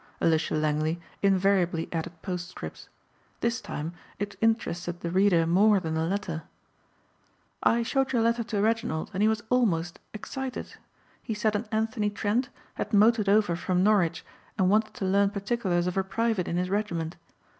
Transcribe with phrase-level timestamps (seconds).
[0.19, 2.89] Alicia Langley invariably added postscripts.
[3.41, 6.41] This time it interested the reader more than the letter.
[7.61, 10.73] "I showed your letter to Reginald and he was almost excited.
[11.21, 14.25] He said an Anthony Trent had motored over from Norwich
[14.57, 17.15] and wanted to learn particulars of a private in his regiment.